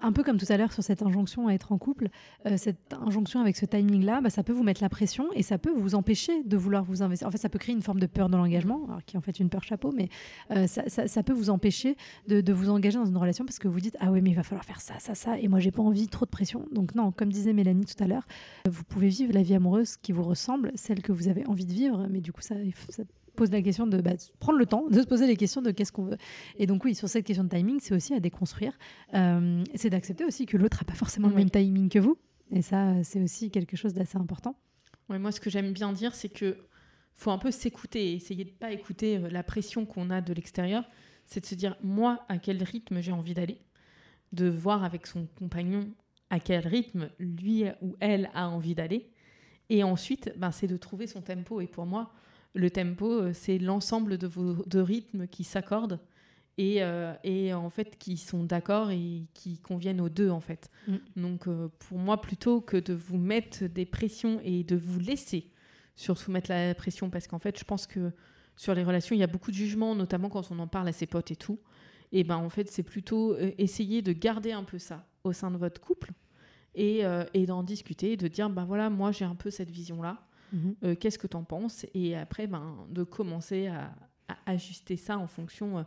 un 0.00 0.12
peu 0.12 0.22
comme 0.22 0.38
tout 0.38 0.46
à 0.48 0.56
l'heure 0.56 0.72
sur 0.72 0.82
cette 0.82 1.02
injonction 1.02 1.48
à 1.48 1.52
être 1.52 1.72
en 1.72 1.78
couple, 1.78 2.08
euh, 2.46 2.56
cette 2.56 2.92
injonction 2.92 3.40
avec 3.40 3.56
ce 3.56 3.66
timing-là, 3.66 4.20
bah, 4.20 4.30
ça 4.30 4.42
peut 4.42 4.52
vous 4.52 4.62
mettre 4.62 4.82
la 4.82 4.88
pression 4.88 5.26
et 5.34 5.42
ça 5.42 5.58
peut 5.58 5.72
vous 5.72 5.94
empêcher 5.94 6.42
de 6.44 6.56
vouloir 6.56 6.84
vous 6.84 7.02
investir. 7.02 7.28
En 7.28 7.30
fait, 7.30 7.38
ça 7.38 7.48
peut 7.48 7.58
créer 7.58 7.74
une 7.74 7.82
forme 7.82 8.00
de 8.00 8.06
peur 8.06 8.28
de 8.28 8.36
l'engagement, 8.36 8.88
qui 9.06 9.16
est 9.16 9.18
en 9.18 9.22
fait 9.22 9.40
une 9.40 9.48
peur 9.48 9.62
chapeau, 9.62 9.92
mais 9.92 10.08
euh, 10.50 10.66
ça, 10.66 11.22
peut 11.22 11.32
vous 11.32 11.50
empêcher 11.50 11.96
de, 12.28 12.52
vous 12.52 12.70
engager 12.70 12.98
dans 12.98 13.06
une 13.06 13.16
relation 13.16 13.44
parce 13.44 13.58
que 13.58 13.68
vous 13.68 13.80
dites 13.80 13.96
Ah 14.00 14.10
ouais, 14.10 14.20
mais 14.20 14.30
il 14.30 14.36
va 14.36 14.42
falloir 14.42 14.64
faire 14.64 14.80
ça, 14.80 14.94
ça, 14.98 15.14
ça, 15.14 15.38
et 15.38 15.48
moi, 15.48 15.60
j'ai 15.60 15.70
pas 15.70 15.82
envie, 15.82 16.08
trop 16.08 16.24
de 16.24 16.30
pression. 16.30 16.66
Donc, 16.72 16.94
non, 16.94 17.12
comme 17.12 17.32
disait 17.32 17.52
Mélanie 17.52 17.84
tout 17.84 18.02
à 18.02 18.06
l'heure, 18.06 18.26
vous 18.68 18.84
pouvez 18.84 19.08
vivre 19.08 19.32
la 19.32 19.42
vie 19.42 19.54
amoureuse 19.54 19.96
qui 19.96 20.12
vous 20.12 20.22
ressemble, 20.22 20.72
celle 20.74 21.02
que 21.02 21.12
vous 21.12 21.28
avez 21.28 21.46
envie 21.46 21.66
de 21.66 21.72
vivre, 21.72 22.06
mais 22.10 22.20
du 22.20 22.32
coup, 22.32 22.42
ça 22.42 22.54
pose 23.38 23.50
la 23.50 23.62
question 23.62 23.86
de 23.86 24.00
bah, 24.00 24.12
prendre 24.40 24.58
le 24.58 24.66
temps 24.66 24.86
de 24.88 25.00
se 25.00 25.06
poser 25.06 25.26
les 25.26 25.36
questions 25.36 25.62
de 25.62 25.70
qu'est-ce 25.70 25.92
qu'on 25.92 26.04
veut. 26.04 26.18
Et 26.56 26.66
donc 26.66 26.84
oui, 26.84 26.94
sur 26.94 27.08
cette 27.08 27.24
question 27.24 27.44
de 27.44 27.48
timing, 27.48 27.78
c'est 27.80 27.94
aussi 27.94 28.12
à 28.12 28.20
déconstruire. 28.20 28.76
Euh, 29.14 29.62
c'est 29.74 29.90
d'accepter 29.90 30.24
aussi 30.24 30.44
que 30.44 30.56
l'autre 30.56 30.78
n'a 30.80 30.84
pas 30.84 30.98
forcément 30.98 31.28
le 31.28 31.34
même 31.34 31.50
timing 31.50 31.88
que 31.88 31.98
vous. 31.98 32.18
Et 32.50 32.62
ça, 32.62 33.02
c'est 33.04 33.20
aussi 33.22 33.50
quelque 33.50 33.76
chose 33.76 33.94
d'assez 33.94 34.18
important. 34.18 34.58
Ouais, 35.08 35.18
moi, 35.18 35.32
ce 35.32 35.40
que 35.40 35.50
j'aime 35.50 35.72
bien 35.72 35.92
dire, 35.92 36.14
c'est 36.14 36.28
que 36.28 36.56
faut 37.14 37.30
un 37.30 37.38
peu 37.38 37.50
s'écouter 37.50 38.10
et 38.10 38.14
essayer 38.14 38.44
de 38.44 38.50
pas 38.50 38.72
écouter 38.72 39.18
euh, 39.18 39.28
la 39.30 39.42
pression 39.42 39.86
qu'on 39.86 40.10
a 40.10 40.20
de 40.20 40.32
l'extérieur. 40.32 40.84
C'est 41.24 41.40
de 41.40 41.46
se 41.46 41.54
dire, 41.54 41.76
moi, 41.82 42.24
à 42.28 42.38
quel 42.38 42.62
rythme 42.62 43.00
j'ai 43.00 43.12
envie 43.12 43.34
d'aller? 43.34 43.58
De 44.32 44.48
voir 44.48 44.84
avec 44.84 45.06
son 45.06 45.26
compagnon 45.38 45.88
à 46.30 46.40
quel 46.40 46.66
rythme 46.66 47.10
lui 47.18 47.64
ou 47.80 47.96
elle 48.00 48.30
a 48.34 48.48
envie 48.48 48.74
d'aller. 48.74 49.10
Et 49.70 49.82
ensuite, 49.82 50.32
ben, 50.36 50.50
c'est 50.50 50.66
de 50.66 50.76
trouver 50.76 51.06
son 51.06 51.22
tempo. 51.22 51.60
Et 51.60 51.66
pour 51.66 51.86
moi, 51.86 52.12
le 52.54 52.70
tempo, 52.70 53.10
euh, 53.10 53.32
c'est 53.32 53.58
l'ensemble 53.58 54.18
de 54.18 54.26
vos 54.26 54.64
de 54.66 54.80
rythmes 54.80 55.26
qui 55.26 55.44
s'accordent 55.44 56.00
et, 56.56 56.82
euh, 56.82 57.14
et 57.22 57.54
en 57.54 57.70
fait 57.70 57.98
qui 57.98 58.16
sont 58.16 58.42
d'accord 58.42 58.90
et 58.90 59.26
qui 59.34 59.58
conviennent 59.58 60.00
aux 60.00 60.08
deux 60.08 60.30
en 60.30 60.40
fait. 60.40 60.70
Mm. 60.86 60.96
Donc 61.16 61.46
euh, 61.46 61.68
pour 61.78 61.98
moi, 61.98 62.20
plutôt 62.20 62.60
que 62.60 62.76
de 62.76 62.94
vous 62.94 63.18
mettre 63.18 63.64
des 63.64 63.86
pressions 63.86 64.40
et 64.42 64.64
de 64.64 64.76
vous 64.76 64.98
laisser 64.98 65.50
surtout 65.98 66.30
mettre 66.30 66.50
la 66.50 66.74
pression, 66.74 67.10
parce 67.10 67.26
qu'en 67.26 67.40
fait, 67.40 67.58
je 67.58 67.64
pense 67.64 67.86
que 67.86 68.12
sur 68.56 68.74
les 68.74 68.84
relations, 68.84 69.14
il 69.14 69.18
y 69.18 69.24
a 69.24 69.28
beaucoup 69.28 69.50
de 69.50 69.56
jugements, 69.56 69.94
notamment 69.94 70.28
quand 70.28 70.50
on 70.50 70.58
en 70.58 70.68
parle 70.68 70.88
à 70.88 70.92
ses 70.92 71.06
potes 71.06 71.30
et 71.30 71.36
tout. 71.36 71.58
Et 72.12 72.24
ben 72.24 72.36
en 72.36 72.48
fait, 72.48 72.70
c'est 72.70 72.82
plutôt 72.82 73.34
euh, 73.34 73.52
essayer 73.58 74.00
de 74.00 74.12
garder 74.12 74.52
un 74.52 74.64
peu 74.64 74.78
ça 74.78 75.06
au 75.24 75.32
sein 75.32 75.50
de 75.50 75.56
votre 75.56 75.80
couple 75.80 76.12
et, 76.74 77.04
euh, 77.04 77.24
et 77.34 77.46
d'en 77.46 77.62
discuter, 77.62 78.16
de 78.16 78.28
dire 78.28 78.48
ben 78.48 78.64
voilà, 78.64 78.90
moi 78.90 79.12
j'ai 79.12 79.24
un 79.24 79.34
peu 79.34 79.50
cette 79.50 79.70
vision-là. 80.52 80.74
Euh, 80.90 80.94
Qu'est-ce 80.94 81.18
que 81.18 81.26
tu 81.26 81.36
en 81.36 81.44
penses 81.44 81.86
Et 81.94 82.16
après, 82.16 82.46
ben, 82.46 82.74
de 82.90 83.02
commencer 83.04 83.66
à, 83.68 83.92
à 84.28 84.36
ajuster 84.52 84.96
ça 84.96 85.18
en 85.18 85.26
fonction 85.26 85.78
euh, 85.78 85.82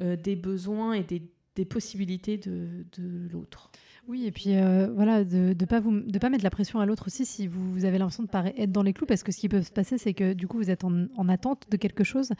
euh, 0.00 0.16
des 0.16 0.36
besoins 0.36 0.92
et 0.94 1.02
des, 1.02 1.22
des 1.56 1.64
possibilités 1.64 2.36
de, 2.38 2.84
de 2.96 3.28
l'autre. 3.32 3.70
Oui, 4.06 4.24
et 4.26 4.32
puis 4.32 4.56
euh, 4.56 4.90
voilà, 4.94 5.24
de 5.24 5.54
ne 5.58 5.64
pas, 5.66 5.80
vous- 5.80 6.00
de 6.00 6.18
pas 6.18 6.30
mettre 6.30 6.44
la 6.44 6.50
pression 6.50 6.80
à 6.80 6.86
l'autre 6.86 7.08
aussi 7.08 7.26
si 7.26 7.46
vous, 7.46 7.72
vous 7.72 7.84
avez 7.84 7.98
l'impression 7.98 8.22
de 8.22 8.28
être 8.56 8.72
dans 8.72 8.82
les 8.82 8.92
clous, 8.94 9.06
parce 9.06 9.22
que 9.22 9.32
ce 9.32 9.38
qui 9.38 9.48
peut 9.48 9.60
se 9.62 9.70
passer, 9.70 9.98
c'est 9.98 10.14
que 10.14 10.32
du 10.32 10.46
coup, 10.46 10.56
vous 10.56 10.70
êtes 10.70 10.84
en, 10.84 11.06
en 11.16 11.28
attente 11.28 11.66
de 11.70 11.76
quelque 11.76 12.04
chose. 12.04 12.32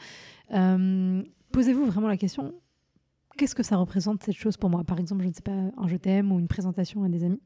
Posez-vous 1.51 1.85
vraiment 1.85 2.07
la 2.07 2.17
question, 2.17 2.53
qu'est-ce 3.37 3.55
que 3.55 3.63
ça 3.63 3.77
représente 3.77 4.23
cette 4.23 4.35
chose 4.35 4.57
pour 4.57 4.69
moi? 4.69 4.83
Par 4.83 4.99
exemple, 4.99 5.23
je 5.23 5.27
ne 5.29 5.33
sais 5.33 5.41
pas, 5.41 5.51
un 5.77 5.87
je 5.87 5.95
t'aime 5.95 6.31
ou 6.31 6.39
une 6.39 6.47
présentation 6.47 7.03
à 7.03 7.09
des 7.09 7.23
amis. 7.23 7.41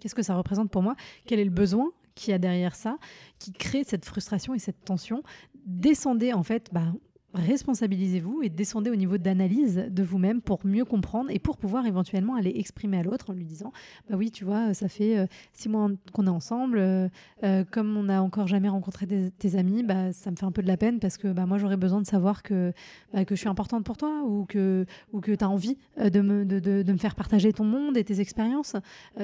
Qu'est-ce 0.00 0.14
que 0.14 0.22
ça 0.22 0.34
représente 0.36 0.70
pour 0.70 0.82
moi? 0.82 0.94
Quel 1.26 1.38
est 1.40 1.44
le 1.44 1.50
besoin? 1.50 1.90
Qu'il 2.18 2.32
y 2.32 2.34
a 2.34 2.38
derrière 2.38 2.74
ça 2.74 2.98
qui 3.38 3.52
crée 3.52 3.84
cette 3.84 4.04
frustration 4.04 4.54
et 4.54 4.58
cette 4.58 4.84
tension 4.84 5.22
Descendez 5.64 6.32
en 6.32 6.42
fait 6.42 6.68
bah, 6.72 6.92
responsabilisez-vous 7.34 8.42
et 8.42 8.48
descendez 8.48 8.90
au 8.90 8.96
niveau 8.96 9.18
d'analyse 9.18 9.86
de 9.90 10.02
vous-même 10.02 10.40
pour 10.40 10.64
mieux 10.64 10.86
comprendre 10.86 11.30
et 11.30 11.38
pour 11.38 11.58
pouvoir 11.58 11.84
éventuellement 11.86 12.36
aller 12.36 12.52
exprimer 12.56 12.98
à 12.98 13.02
l'autre 13.02 13.30
en 13.30 13.32
lui 13.34 13.44
disant 13.44 13.70
bah 14.08 14.16
oui 14.16 14.30
tu 14.30 14.44
vois 14.44 14.72
ça 14.72 14.88
fait 14.88 15.18
euh, 15.18 15.26
six 15.52 15.68
mois 15.68 15.90
qu'on 16.12 16.26
est 16.26 16.30
ensemble 16.30 16.78
euh, 16.78 17.08
euh, 17.44 17.64
comme 17.70 17.96
on 17.98 18.04
n'a 18.04 18.22
encore 18.22 18.46
jamais 18.46 18.70
rencontré 18.70 19.06
tes 19.06 19.56
amis 19.56 19.82
bah 19.82 20.12
ça 20.12 20.30
me 20.30 20.36
fait 20.36 20.46
un 20.46 20.52
peu 20.52 20.62
de 20.62 20.68
la 20.68 20.78
peine 20.78 21.00
parce 21.00 21.18
que 21.18 21.28
bah 21.28 21.44
moi 21.44 21.58
j'aurais 21.58 21.76
besoin 21.76 22.00
de 22.00 22.06
savoir 22.06 22.42
que 22.42 22.72
bah, 23.12 23.26
que 23.26 23.34
je 23.34 23.40
suis 23.40 23.48
importante 23.48 23.84
pour 23.84 23.98
toi 23.98 24.22
ou 24.24 24.46
que 24.46 24.86
ou 25.12 25.20
que 25.20 25.32
tu 25.32 25.44
as 25.44 25.50
envie 25.50 25.76
de 25.98 26.20
me 26.22 26.46
de, 26.46 26.58
de, 26.60 26.92
me 26.92 26.98
faire 26.98 27.14
partager 27.14 27.52
ton 27.52 27.64
monde 27.64 27.96
et 27.96 28.04
tes 28.04 28.20
expériences. 28.20 28.74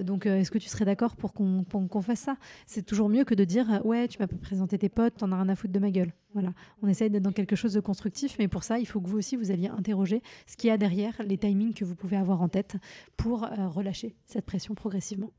Donc 0.02 0.26
est-ce 0.26 0.50
que 0.50 0.58
tu 0.58 0.68
serais 0.68 0.84
d'accord 0.84 1.16
pour 1.16 1.32
qu'on 1.32 1.64
qu'on 1.64 2.02
fasse 2.02 2.20
ça? 2.20 2.36
C'est 2.66 2.84
toujours 2.84 3.08
mieux 3.08 3.24
que 3.24 3.34
de 3.34 3.44
dire 3.44 3.80
ouais 3.84 4.08
tu 4.08 4.18
m'as 4.20 4.26
présenté 4.26 4.78
tes 4.78 4.88
potes 4.88 5.16
t'en 5.16 5.32
as 5.32 5.36
rien 5.36 5.48
à 5.48 5.56
foutre 5.56 5.72
de 5.72 5.78
ma 5.78 5.90
gueule 5.90 6.12
voilà 6.34 6.52
on 6.82 6.88
essaye 6.88 7.10
d'être 7.10 7.22
dans 7.22 7.32
quelque 7.32 7.56
chose 7.56 7.72
de 7.72 7.80
constructif, 7.80 8.36
mais 8.38 8.48
pour 8.48 8.62
ça, 8.62 8.78
il 8.78 8.86
faut 8.86 9.00
que 9.00 9.08
vous 9.08 9.18
aussi, 9.18 9.36
vous 9.36 9.50
alliez 9.50 9.68
interroger 9.68 10.22
ce 10.46 10.56
qu'il 10.56 10.68
y 10.68 10.70
a 10.70 10.76
derrière, 10.76 11.14
les 11.24 11.38
timings 11.38 11.74
que 11.74 11.84
vous 11.84 11.94
pouvez 11.94 12.16
avoir 12.16 12.42
en 12.42 12.48
tête 12.48 12.76
pour 13.16 13.44
euh, 13.44 13.68
relâcher 13.68 14.14
cette 14.26 14.44
pression 14.44 14.74
progressivement. 14.74 15.32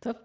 Top. 0.00 0.18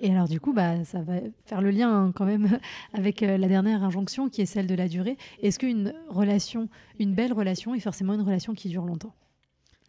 Et 0.00 0.10
alors 0.10 0.28
du 0.28 0.40
coup, 0.40 0.52
bah, 0.52 0.84
ça 0.84 1.02
va 1.02 1.14
faire 1.44 1.60
le 1.60 1.70
lien 1.70 1.90
hein, 1.90 2.12
quand 2.14 2.24
même 2.24 2.58
avec 2.92 3.22
euh, 3.22 3.38
la 3.38 3.48
dernière 3.48 3.82
injonction 3.82 4.28
qui 4.28 4.42
est 4.42 4.46
celle 4.46 4.66
de 4.66 4.74
la 4.74 4.88
durée. 4.88 5.16
Est-ce 5.42 5.58
qu'une 5.58 5.94
relation, 6.08 6.68
une 6.98 7.14
belle 7.14 7.32
relation 7.32 7.74
est 7.74 7.80
forcément 7.80 8.14
une 8.14 8.22
relation 8.22 8.54
qui 8.54 8.68
dure 8.68 8.84
longtemps? 8.84 9.14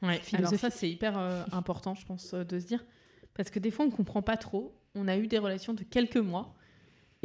Ouais, 0.02 0.22
alors 0.34 0.54
ça 0.54 0.70
c'est 0.70 0.90
hyper 0.90 1.18
euh, 1.18 1.44
important 1.52 1.96
je 1.96 2.06
pense 2.06 2.34
de 2.34 2.60
se 2.60 2.66
dire. 2.66 2.86
Parce 3.34 3.50
que 3.50 3.60
des 3.60 3.72
fois 3.72 3.86
on 3.86 3.90
ne 3.90 3.94
comprend 3.94 4.22
pas 4.22 4.38
trop. 4.38 4.74
On 4.94 5.08
a 5.08 5.18
eu 5.18 5.28
des 5.28 5.38
relations 5.38 5.74
de 5.74 5.84
quelques 5.84 6.18
mois 6.18 6.55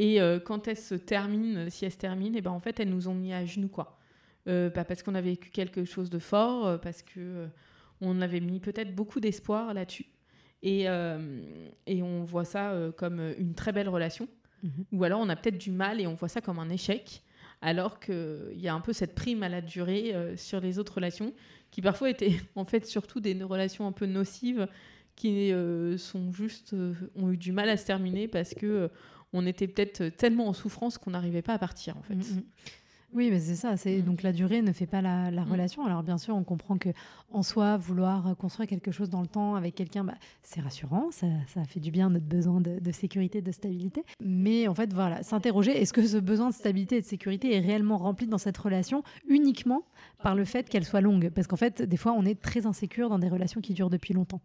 et 0.01 0.19
euh, 0.19 0.39
quand 0.39 0.67
elles 0.67 0.79
se 0.79 0.95
terminent, 0.95 1.59
euh, 1.59 1.69
si 1.69 1.85
elles 1.85 1.91
se 1.91 1.97
terminent, 1.97 2.33
et 2.33 2.39
eh 2.39 2.41
ben 2.41 2.49
en 2.49 2.59
fait, 2.59 2.79
elles 2.79 2.89
nous 2.89 3.07
ont 3.07 3.13
mis 3.13 3.33
à 3.33 3.45
genoux, 3.45 3.67
quoi. 3.67 3.99
Euh, 4.47 4.71
bah, 4.71 4.83
parce 4.83 5.03
qu'on 5.03 5.13
a 5.13 5.21
vécu 5.21 5.51
quelque 5.51 5.85
chose 5.85 6.09
de 6.09 6.17
fort, 6.17 6.81
parce 6.81 7.03
que 7.03 7.47
on 8.01 8.19
avait 8.19 8.39
mis 8.39 8.59
peut-être 8.59 8.95
beaucoup 8.95 9.19
d'espoir 9.19 9.75
là-dessus. 9.75 10.07
Et, 10.63 10.85
et, 11.85 12.01
on 12.01 12.23
voit 12.23 12.45
ça 12.45 12.75
comme 12.97 13.19
une 13.37 13.53
très 13.53 13.71
belle 13.71 13.89
relation. 13.89 14.27
Mhm. 14.63 14.85
Ou 14.91 15.03
alors 15.03 15.21
on 15.21 15.29
a 15.29 15.35
peut-être 15.35 15.59
du 15.59 15.69
mal 15.69 16.01
et 16.01 16.07
on 16.07 16.15
voit 16.15 16.29
ça 16.29 16.41
comme 16.41 16.57
un 16.57 16.69
échec. 16.69 17.21
Alors 17.61 17.99
qu'il 17.99 18.57
y 18.59 18.67
a 18.67 18.73
un 18.73 18.81
peu 18.81 18.93
cette 18.93 19.13
prime 19.13 19.43
à 19.43 19.49
la 19.49 19.61
durée 19.61 20.15
sur 20.35 20.59
les 20.59 20.79
autres 20.79 20.95
relations, 20.95 21.31
qui 21.69 21.83
parfois 21.83 22.09
étaient 22.09 22.37
en 22.55 22.65
fait 22.65 22.87
surtout 22.87 23.19
des 23.19 23.35
relations 23.43 23.85
un 23.85 23.91
peu 23.91 24.07
nocives, 24.07 24.67
qui 25.15 25.53
sont 25.97 26.31
juste, 26.31 26.75
ont 27.15 27.31
eu 27.31 27.37
du 27.37 27.51
mal 27.51 27.69
à 27.69 27.77
se 27.77 27.85
terminer 27.85 28.27
parce 28.27 28.55
que 28.55 28.89
on 29.33 29.45
était 29.45 29.67
peut-être 29.67 30.09
tellement 30.09 30.47
en 30.47 30.53
souffrance 30.53 30.97
qu'on 30.97 31.11
n'arrivait 31.11 31.41
pas 31.41 31.53
à 31.53 31.59
partir 31.59 31.97
en 31.97 32.01
fait. 32.01 32.15
Mm, 32.15 32.37
mm. 32.37 32.43
Oui, 33.13 33.29
mais 33.29 33.39
c'est 33.39 33.55
ça. 33.55 33.75
C'est 33.75 33.97
mm. 33.97 34.01
donc 34.03 34.23
la 34.23 34.31
durée 34.31 34.61
ne 34.61 34.71
fait 34.71 34.85
pas 34.85 35.01
la, 35.01 35.43
relation. 35.43 35.85
Alors 35.85 36.03
bien 36.03 36.17
sûr, 36.17 36.35
on 36.35 36.43
comprend 36.43 36.77
que 36.77 36.89
en 37.31 37.43
soi, 37.43 37.77
vouloir 37.77 38.35
construire 38.37 38.69
quelque 38.69 38.91
chose 38.91 39.09
dans 39.09 39.21
le 39.21 39.27
temps 39.27 39.55
avec 39.55 39.75
quelqu'un, 39.75 40.03
bah, 40.03 40.15
c'est 40.43 40.61
rassurant. 40.61 41.11
Ça, 41.11 41.27
fait 41.67 41.79
du 41.79 41.91
bien 41.91 42.09
notre 42.09 42.25
besoin 42.25 42.61
de, 42.61 42.91
sécurité, 42.91 43.41
de 43.41 43.51
stabilité. 43.51 44.03
Mais 44.21 44.67
en 44.67 44.73
fait, 44.73 44.93
voilà, 44.93 45.23
s'interroger 45.23 45.71
est-ce 45.71 45.93
que 45.93 46.05
ce 46.05 46.17
besoin 46.17 46.49
de 46.49 46.53
stabilité 46.53 46.97
et 46.97 47.01
de 47.01 47.05
sécurité 47.05 47.55
est 47.55 47.59
réellement 47.59 47.97
rempli 47.97 48.27
dans 48.27 48.37
cette 48.37 48.57
relation 48.57 49.03
uniquement 49.27 49.83
par 50.23 50.35
le 50.35 50.45
fait 50.45 50.69
qu'elle 50.69 50.85
soit 50.85 51.01
longue? 51.01 51.31
Parce 51.33 51.47
qu'en 51.47 51.57
fait, 51.57 51.81
des 51.81 51.97
fois, 51.97 52.13
on 52.13 52.25
est 52.25 52.39
très 52.39 52.65
insécure 52.65 53.09
dans 53.09 53.19
des 53.19 53.29
relations 53.29 53.61
qui 53.61 53.73
durent 53.73 53.89
depuis 53.89 54.13
longtemps. 54.13 54.41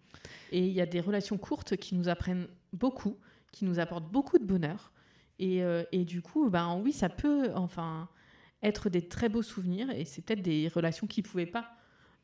Et 0.50 0.66
il 0.66 0.72
y 0.72 0.80
a 0.80 0.86
des 0.86 1.00
relations 1.00 1.38
courtes 1.38 1.76
qui 1.76 1.94
nous 1.94 2.08
apprennent 2.08 2.46
beaucoup 2.72 3.16
qui 3.56 3.64
nous 3.64 3.78
apporte 3.78 4.12
beaucoup 4.12 4.38
de 4.38 4.44
bonheur. 4.44 4.92
Et, 5.38 5.62
euh, 5.62 5.82
et, 5.90 6.04
du 6.04 6.20
coup, 6.20 6.50
ben 6.50 6.78
oui, 6.84 6.92
ça 6.92 7.08
peut 7.08 7.50
enfin 7.54 8.06
être 8.62 8.90
des 8.90 9.08
très 9.08 9.30
beaux 9.30 9.42
souvenirs 9.42 9.90
et 9.90 10.04
c'est 10.04 10.20
peut-être 10.20 10.42
des 10.42 10.68
relations 10.68 11.06
qui 11.06 11.22
ne 11.22 11.26
pouvaient 11.26 11.46
pas 11.46 11.72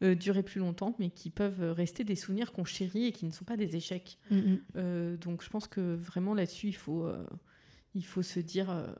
euh, 0.03 0.15
durer 0.15 0.43
plus 0.43 0.59
longtemps, 0.59 0.95
mais 0.99 1.09
qui 1.09 1.31
peuvent 1.31 1.73
rester 1.73 2.05
des 2.05 2.17
souvenirs 2.17 2.53
qu'on 2.53 2.67
chérit 2.67 3.07
et 3.07 3.13
qui 3.13 3.25
ne 3.25 3.31
sont 3.31 3.47
pas 3.47 3.57
des 3.57 3.77
échecs. 3.77 4.19
Mm, 4.31 4.37
mm. 4.37 4.61
Euh, 4.77 5.17
donc 5.17 5.43
je 5.43 5.49
pense 5.49 5.67
que 5.67 5.95
vraiment 5.95 6.35
là-dessus, 6.35 6.69
il 6.69 6.77
faut, 6.77 7.09
il 7.95 8.05
faut 8.05 8.23
se 8.23 8.41
dire, 8.41 8.95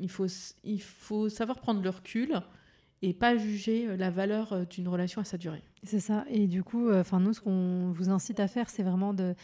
il, 0.00 0.10
faut, 0.10 0.26
il 0.64 0.82
faut 0.82 1.28
savoir 1.28 1.60
prendre 1.60 1.80
le 1.80 1.90
recul 1.90 2.40
et 3.02 3.14
pas 3.14 3.36
juger 3.36 3.96
la 3.96 4.10
valeur 4.10 4.66
d'une 4.66 4.88
relation 4.88 5.20
à 5.20 5.24
sa 5.24 5.38
durée. 5.38 5.62
C'est 5.84 6.00
ça. 6.00 6.24
Et 6.28 6.48
du 6.48 6.64
coup, 6.64 6.92
enfin 6.92 7.20
nous, 7.20 7.34
ce 7.34 7.40
qu'on 7.40 7.92
vous 7.92 8.08
incite 8.08 8.40
à 8.40 8.48
faire, 8.48 8.68
c'est 8.68 8.82
vraiment 8.82 9.14
de 9.14 9.36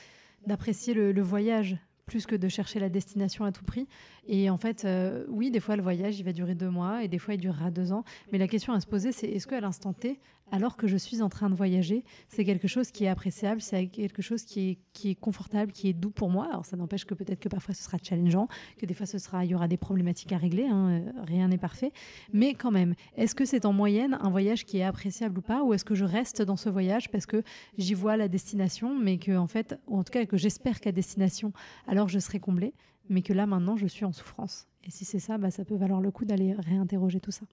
d'apprécier 0.47 0.93
le, 0.93 1.13
le, 1.13 1.23
voyage 1.23 1.79
plus 2.07 2.27
que 2.27 2.37
de 2.37 2.49
chercher 2.49 2.81
la 2.81 2.89
destination 2.89 3.45
à 3.45 3.53
tout 3.53 3.65
prix. 3.65 3.87
Et 4.27 4.51
en 4.51 4.57
fait, 4.57 4.85
euh, 4.85 5.25
oui, 5.29 5.51
des 5.51 5.61
fois, 5.61 5.77
le 5.77 5.83
voyage, 5.83 6.19
il 6.19 6.25
va 6.25 6.33
durer 6.33 6.55
deux 6.55 6.71
mois 6.71 7.05
et 7.05 7.09
des 7.09 7.19
fois, 7.19 7.35
il 7.35 7.41
durera 7.41 7.71
deux 7.71 7.93
ans. 7.93 8.05
Mais 8.33 8.39
la 8.39 8.49
question 8.49 8.73
à 8.73 8.81
se 8.81 8.87
poser, 8.87 9.13
c'est 9.13 9.27
est-ce 9.27 9.47
qu'à 9.47 9.61
l'instant 9.61 9.93
T, 9.93 10.19
alors 10.53 10.77
que 10.77 10.87
je 10.87 10.97
suis 10.97 11.23
en 11.23 11.29
train 11.29 11.49
de 11.49 11.55
voyager, 11.55 12.05
c'est 12.29 12.45
quelque 12.45 12.69
chose 12.69 12.91
qui 12.91 13.05
est 13.05 13.09
appréciable, 13.09 13.61
c'est 13.61 13.87
quelque 13.87 14.23
chose 14.23 14.45
qui 14.45 14.71
est, 14.71 14.79
qui 14.93 15.11
est 15.11 15.15
confortable, 15.15 15.73
qui 15.73 15.89
est 15.89 15.93
doux 15.93 16.11
pour 16.11 16.31
moi? 16.31 16.47
Alors, 16.51 16.67
ça 16.67 16.77
n'empêche 16.77 17.05
que 17.05 17.15
peut-être 17.15 17.41
que 17.41 17.49
parfois, 17.49 17.75
ce 17.75 17.83
sera 17.83 17.97
challengeant, 18.03 18.49
que 18.79 18.87
des 18.87 18.95
fois, 18.95 19.07
ce 19.07 19.19
sera, 19.19 19.45
il 19.45 19.51
y 19.51 19.55
aura 19.55 19.69
des 19.69 19.77
problématiques 19.77 20.33
à 20.33 20.39
régler. 20.39 20.67
Hein, 20.67 20.89
euh, 20.91 21.23
rien 21.23 21.49
n'est 21.49 21.59
parfait. 21.59 21.93
Mais 22.33 22.55
quand 22.55 22.71
même, 22.71 22.95
est-ce 23.17 23.35
que 23.35 23.45
c'est 23.45 23.65
en 23.65 23.73
moyenne 23.73 24.19
un 24.21 24.31
voyage 24.31 24.65
qui 24.65 24.79
est 24.79 24.85
appréciable 24.85 25.39
ou 25.39 25.43
pas? 25.43 25.63
Ou 25.63 25.75
est-ce 25.75 25.85
que 25.85 25.95
je 25.95 26.05
reste 26.05 26.43
dans 26.43 26.57
ce 26.57 26.69
voyage 26.69 27.11
parce 27.11 27.27
que 27.27 27.43
j'y 27.79 27.95
vois 27.95 28.17
la 28.17 28.29
destination, 28.29 28.99
mais 28.99 29.19
que, 29.19 29.37
en 29.37 29.47
fait, 29.47 29.79
ou 29.87 29.99
en 29.99 30.05
tout 30.05 30.13
cas, 30.13 30.25
que 30.27 30.37
j'espère 30.37 30.81
qu'à 30.81 30.93
destination, 30.93 31.53
alors 31.95 32.09
je 32.09 32.19
serai 32.19 32.41
comblée 32.41 32.75
mais 33.09 33.23
que 33.23 33.33
là 33.33 33.47
maintenant 33.47 33.77
je 33.77 33.87
suis 33.87 34.05
en 34.05 34.13
souffrance. 34.13 34.67
Et 34.85 34.91
si 34.91 35.05
c'est 35.05 35.19
ça, 35.19 35.39
bah, 35.39 35.51
ça 35.51 35.65
peut 35.65 35.77
valoir 35.77 36.01
le 36.01 36.11
coup 36.11 36.25
d'aller 36.25 36.53
réinterroger 36.53 37.21
tout 37.21 37.31
ça. 37.31 37.47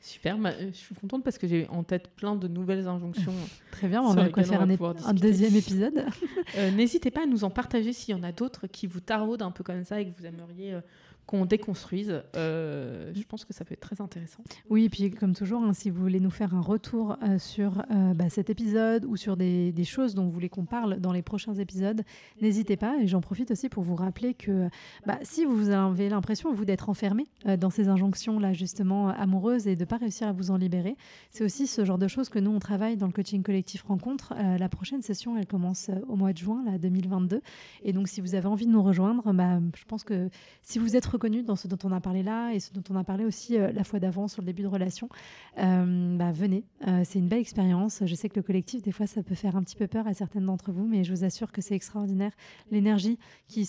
Super, 0.00 0.36
bah, 0.36 0.50
je 0.58 0.72
suis 0.72 0.96
contente 0.96 1.22
parce 1.22 1.38
que 1.38 1.46
j'ai 1.46 1.68
en 1.68 1.84
tête 1.84 2.08
plein 2.08 2.34
de 2.34 2.48
nouvelles 2.48 2.88
injonctions. 2.88 3.34
Très 3.70 3.86
bien, 3.86 4.02
on 4.02 4.14
va 4.14 4.28
faire 4.42 4.60
un, 4.60 5.14
deuxième 5.14 5.54
épisode. 5.54 6.04
Euh, 6.58 6.70
n'hésitez 6.70 7.10
pas 7.10 7.22
à 7.22 7.26
nous 7.26 7.44
en 7.44 7.50
partager 7.50 7.94
s'il 7.94 8.14
y 8.14 8.18
en 8.18 8.22
a 8.22 8.32
d'autres 8.32 8.66
qui 8.66 8.86
vous 8.86 9.00
taraudent 9.00 9.46
un 9.46 9.52
peu 9.52 9.64
comme 9.64 9.84
ça 9.84 10.00
et 10.00 10.06
que 10.06 10.18
vous 10.18 10.26
aimeriez 10.26 10.74
euh, 10.74 10.80
qu'on 11.26 11.46
déconstruise. 11.46 12.22
Euh, 12.36 13.12
je 13.14 13.22
pense 13.24 13.44
que 13.44 13.52
ça 13.52 13.64
peut 13.64 13.72
être 13.74 13.80
très 13.80 14.00
intéressant. 14.00 14.42
Oui, 14.70 14.84
et 14.84 14.88
puis 14.88 15.10
comme 15.10 15.34
toujours, 15.34 15.62
hein, 15.62 15.72
si 15.72 15.90
vous 15.90 16.00
voulez 16.00 16.20
nous 16.20 16.30
faire 16.30 16.54
un 16.54 16.60
retour 16.60 17.16
euh, 17.22 17.38
sur 17.38 17.84
euh, 17.90 18.14
bah, 18.14 18.28
cet 18.28 18.50
épisode 18.50 19.04
ou 19.04 19.16
sur 19.16 19.36
des, 19.36 19.72
choses 19.84 20.14
dont 20.14 20.24
vous 20.24 20.30
voulez 20.30 20.48
qu'on 20.48 20.64
parle 20.64 21.00
dans 21.00 21.12
les 21.12 21.22
prochains 21.22 21.54
épisodes, 21.54 22.02
n'hésitez 22.40 22.76
pas. 22.76 22.96
Et 23.00 23.06
j'en 23.06 23.20
profite 23.20 23.50
aussi 23.50 23.68
pour 23.68 23.82
vous 23.82 23.94
rappeler 23.94 24.34
que 24.34 24.68
bah, 25.06 25.18
si 25.22 25.44
vous 25.44 25.70
avez 25.70 26.08
l'impression, 26.08 26.52
vous, 26.52 26.64
d'être 26.64 26.88
enfermé 26.88 27.26
dans 27.58 27.70
ces 27.70 27.88
injonctions-là, 27.88 28.52
justement, 28.52 29.08
amoureuses 29.08 29.66
et 29.66 29.74
de 29.74 29.80
ne 29.80 29.84
pas 29.84 29.96
réussir 29.96 30.28
à 30.28 30.32
vous 30.32 30.50
en 30.50 30.56
libérer, 30.56 30.96
c'est 31.30 31.44
aussi 31.44 31.66
ce 31.66 31.84
genre 31.84 31.98
de 31.98 32.08
choses 32.08 32.28
que 32.28 32.38
nous, 32.38 32.50
on 32.50 32.58
travaille 32.58 32.96
dans 32.96 33.06
le 33.06 33.12
coaching 33.12 33.42
collectif 33.42 33.82
Rencontre. 33.82 34.34
la 34.36 34.68
prochaine 34.68 35.02
session, 35.02 35.36
elle 35.36 35.46
commence 35.46 35.90
au 36.08 36.16
mois 36.16 36.32
de 36.32 36.38
juin, 36.38 36.62
là, 36.64 36.78
2022. 36.78 37.40
Et 37.82 37.92
donc, 37.92 38.08
si 38.08 38.20
vous 38.20 38.34
avez 38.34 38.46
envie 38.46 38.66
de 38.66 38.72
nous 38.72 38.82
rejoindre, 38.82 39.32
bah, 39.32 39.58
je 39.76 39.84
pense 39.84 40.04
que 40.04 40.28
si 40.62 40.78
vous 40.78 40.96
êtes 40.96 41.06
reconnu 41.12 41.42
dans 41.42 41.56
ce 41.56 41.68
dont 41.68 41.78
on 41.84 41.92
a 41.92 42.00
parlé 42.00 42.22
là 42.22 42.52
et 42.52 42.60
ce 42.60 42.72
dont 42.72 42.82
on 42.90 42.96
a 42.96 43.04
parlé 43.04 43.24
aussi 43.24 43.56
euh, 43.56 43.70
la 43.72 43.84
fois 43.84 44.00
d'avant 44.00 44.28
sur 44.28 44.42
le 44.42 44.46
début 44.46 44.62
de 44.62 44.68
relation, 44.68 45.08
euh, 45.58 46.16
bah, 46.16 46.32
venez. 46.32 46.64
Euh, 46.86 47.02
c'est 47.04 47.18
une 47.18 47.28
belle 47.28 47.40
expérience. 47.40 48.02
Je 48.04 48.14
sais 48.14 48.28
que 48.28 48.36
le 48.36 48.42
collectif, 48.42 48.82
des 48.82 48.92
fois, 48.92 49.06
ça 49.06 49.22
peut 49.22 49.34
faire 49.34 49.56
un 49.56 49.62
petit 49.62 49.76
peu 49.76 49.86
peur 49.86 50.06
à 50.06 50.14
certaines 50.14 50.46
d'entre 50.46 50.72
vous, 50.72 50.86
mais 50.86 51.04
je 51.04 51.14
vous 51.14 51.24
assure 51.24 51.52
que 51.52 51.60
c'est 51.60 51.74
extraordinaire. 51.74 52.32
L'énergie 52.70 53.18
qui, 53.48 53.68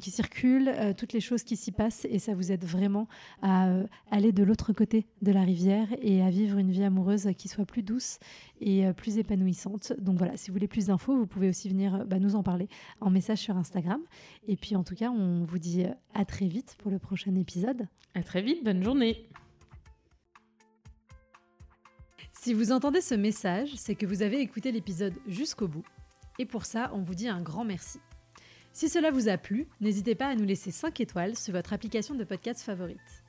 qui 0.00 0.10
circule, 0.10 0.72
toutes 0.96 1.12
les 1.12 1.20
choses 1.20 1.42
qui 1.42 1.56
s'y 1.56 1.72
passent, 1.72 2.06
et 2.08 2.18
ça 2.18 2.34
vous 2.34 2.52
aide 2.52 2.64
vraiment 2.64 3.08
à 3.42 3.68
aller 4.10 4.32
de 4.32 4.42
l'autre 4.42 4.72
côté 4.72 5.06
de 5.22 5.32
la 5.32 5.42
rivière 5.42 5.88
et 6.00 6.22
à 6.22 6.30
vivre 6.30 6.58
une 6.58 6.70
vie 6.70 6.84
amoureuse 6.84 7.28
qui 7.36 7.48
soit 7.48 7.66
plus 7.66 7.82
douce 7.82 8.18
et 8.60 8.84
plus 8.92 9.18
épanouissante. 9.18 9.92
Donc 9.98 10.18
voilà, 10.18 10.36
si 10.36 10.50
vous 10.50 10.54
voulez 10.54 10.68
plus 10.68 10.86
d'infos, 10.86 11.16
vous 11.16 11.26
pouvez 11.26 11.48
aussi 11.48 11.68
venir 11.68 12.04
bah, 12.06 12.18
nous 12.18 12.36
en 12.36 12.42
parler 12.42 12.68
en 13.00 13.10
message 13.10 13.38
sur 13.38 13.56
Instagram. 13.56 14.00
Et 14.46 14.56
puis 14.56 14.76
en 14.76 14.84
tout 14.84 14.94
cas, 14.94 15.10
on 15.10 15.44
vous 15.44 15.58
dit 15.58 15.84
à 16.14 16.24
très 16.24 16.46
vite 16.46 16.51
pour 16.78 16.90
le 16.90 16.98
prochain 16.98 17.34
épisode. 17.34 17.88
À 18.14 18.22
très 18.22 18.42
vite, 18.42 18.64
bonne 18.64 18.82
journée. 18.82 19.28
Si 22.32 22.54
vous 22.54 22.72
entendez 22.72 23.00
ce 23.00 23.14
message, 23.14 23.70
c'est 23.76 23.94
que 23.94 24.06
vous 24.06 24.22
avez 24.22 24.40
écouté 24.40 24.72
l'épisode 24.72 25.14
jusqu'au 25.26 25.68
bout. 25.68 25.84
Et 26.38 26.46
pour 26.46 26.64
ça, 26.64 26.90
on 26.92 27.00
vous 27.00 27.14
dit 27.14 27.28
un 27.28 27.40
grand 27.40 27.64
merci. 27.64 28.00
Si 28.72 28.88
cela 28.88 29.10
vous 29.10 29.28
a 29.28 29.36
plu, 29.36 29.68
n'hésitez 29.80 30.14
pas 30.14 30.28
à 30.28 30.34
nous 30.34 30.44
laisser 30.44 30.70
5 30.70 31.00
étoiles 31.00 31.36
sur 31.36 31.52
votre 31.52 31.72
application 31.72 32.14
de 32.14 32.24
podcast 32.24 32.62
favorite. 32.62 33.21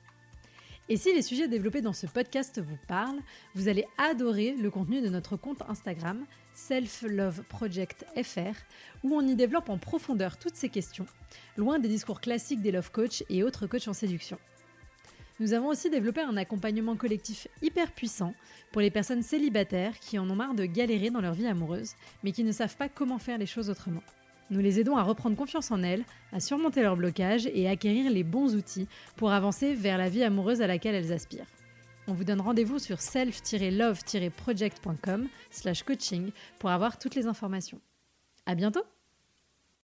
Et 0.90 0.98
si 0.98 1.14
les 1.14 1.22
sujets 1.22 1.48
développés 1.48 1.80
dans 1.80 1.94
ce 1.94 2.06
podcast 2.06 2.60
vous 2.60 2.76
parlent, 2.86 3.20
vous 3.54 3.68
allez 3.68 3.86
adorer 3.96 4.52
le 4.52 4.70
contenu 4.70 5.00
de 5.00 5.08
notre 5.08 5.38
compte 5.38 5.62
Instagram 5.66 6.26
Self 6.54 7.04
où 9.02 9.14
on 9.14 9.26
y 9.26 9.34
développe 9.34 9.70
en 9.70 9.78
profondeur 9.78 10.36
toutes 10.36 10.56
ces 10.56 10.68
questions, 10.68 11.06
loin 11.56 11.78
des 11.78 11.88
discours 11.88 12.20
classiques 12.20 12.60
des 12.60 12.70
love 12.70 12.90
coach 12.90 13.24
et 13.30 13.42
autres 13.42 13.66
coachs 13.66 13.88
en 13.88 13.94
séduction. 13.94 14.38
Nous 15.40 15.54
avons 15.54 15.68
aussi 15.68 15.88
développé 15.88 16.20
un 16.20 16.36
accompagnement 16.36 16.96
collectif 16.96 17.48
hyper 17.62 17.90
puissant 17.90 18.34
pour 18.70 18.82
les 18.82 18.90
personnes 18.90 19.22
célibataires 19.22 19.98
qui 19.98 20.18
en 20.18 20.28
ont 20.28 20.36
marre 20.36 20.54
de 20.54 20.66
galérer 20.66 21.08
dans 21.08 21.22
leur 21.22 21.34
vie 21.34 21.46
amoureuse, 21.46 21.94
mais 22.22 22.32
qui 22.32 22.44
ne 22.44 22.52
savent 22.52 22.76
pas 22.76 22.90
comment 22.90 23.18
faire 23.18 23.38
les 23.38 23.46
choses 23.46 23.70
autrement. 23.70 24.02
Nous 24.50 24.60
les 24.60 24.80
aidons 24.80 24.96
à 24.96 25.02
reprendre 25.02 25.36
confiance 25.36 25.70
en 25.70 25.82
elles, 25.82 26.04
à 26.32 26.40
surmonter 26.40 26.80
leurs 26.82 26.96
blocages 26.96 27.46
et 27.52 27.68
à 27.68 27.72
acquérir 27.72 28.10
les 28.10 28.24
bons 28.24 28.54
outils 28.54 28.88
pour 29.16 29.32
avancer 29.32 29.74
vers 29.74 29.98
la 29.98 30.08
vie 30.08 30.22
amoureuse 30.22 30.62
à 30.62 30.66
laquelle 30.66 30.94
elles 30.94 31.12
aspirent. 31.12 31.44
On 32.06 32.12
vous 32.12 32.24
donne 32.24 32.40
rendez-vous 32.40 32.78
sur 32.78 33.00
self-love-project.com 33.00 35.28
slash 35.50 35.82
coaching 35.82 36.30
pour 36.58 36.70
avoir 36.70 36.98
toutes 36.98 37.14
les 37.14 37.26
informations. 37.26 37.80
À 38.46 38.54
bientôt 38.54 38.84